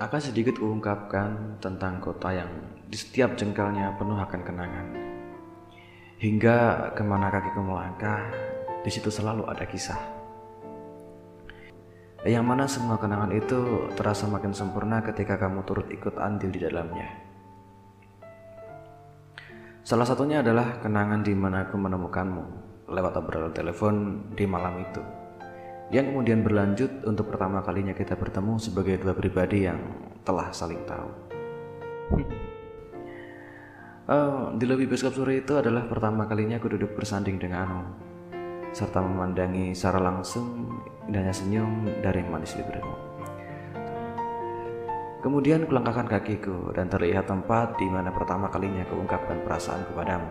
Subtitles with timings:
[0.00, 2.48] Akan sedikit ungkapkan tentang kota yang
[2.88, 4.86] di setiap jengkalnya penuh akan kenangan.
[6.16, 6.56] Hingga
[6.96, 8.32] ke mana kakiku melangkah,
[8.80, 10.00] di situ selalu ada kisah.
[12.24, 17.08] Yang mana semua kenangan itu terasa makin sempurna ketika kamu turut ikut andil di dalamnya.
[19.84, 22.44] Salah satunya adalah kenangan di mana aku menemukanmu
[22.88, 25.23] lewat obrolan telepon di malam itu
[25.92, 29.80] yang kemudian berlanjut untuk pertama kalinya kita bertemu sebagai dua pribadi yang
[30.24, 31.08] telah saling tahu.
[34.08, 37.84] uh, di lobi bioskop sore itu adalah pertama kalinya aku duduk bersanding denganmu,
[38.72, 40.72] serta memandangi secara langsung
[41.04, 42.96] indahnya senyum dari manis bibirmu.
[45.24, 50.28] Kemudian kulangkahkan kakiku dan terlihat tempat di mana pertama kalinya kuungkapkan perasaan kepadamu.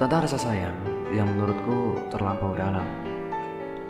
[0.00, 0.76] Tentang rasa sayang
[1.12, 3.05] yang menurutku terlampau dalam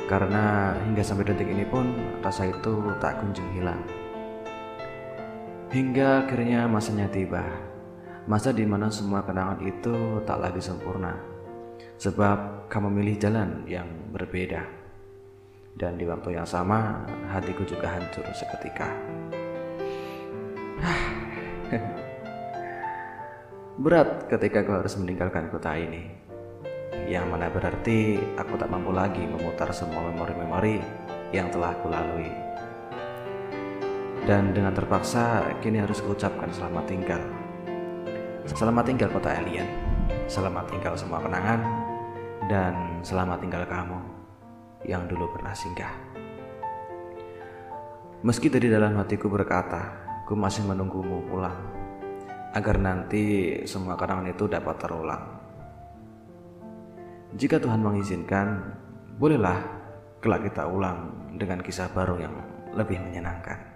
[0.06, 1.90] karena hingga sampai detik ini pun
[2.22, 3.82] rasa itu tak kunjung hilang.
[5.74, 7.42] Hingga akhirnya masanya tiba,
[8.30, 11.18] masa di mana semua kenangan itu tak lagi sempurna,
[11.98, 14.62] sebab kamu memilih jalan yang berbeda.
[15.76, 18.88] Dan di waktu yang sama, hatiku juga hancur seketika.
[23.82, 26.25] Berat ketika kau harus meninggalkan kota ini
[27.06, 30.82] yang mana berarti aku tak mampu lagi memutar semua memori-memori
[31.30, 32.30] yang telah aku lalui.
[34.26, 37.22] Dan dengan terpaksa kini harus ucapkan selamat tinggal.
[38.42, 39.70] Selamat tinggal kota alien.
[40.26, 41.62] Selamat tinggal semua kenangan
[42.50, 42.74] dan
[43.06, 43.98] selamat tinggal kamu
[44.82, 45.94] yang dulu pernah singgah.
[48.26, 49.94] Meski dari dalam hatiku berkata,
[50.26, 51.54] ku masih menunggumu pulang
[52.50, 55.35] agar nanti semua kenangan itu dapat terulang.
[57.34, 58.78] Jika Tuhan mengizinkan,
[59.18, 59.58] bolehlah
[60.22, 62.34] kelak kita ulang dengan kisah baru yang
[62.78, 63.75] lebih menyenangkan.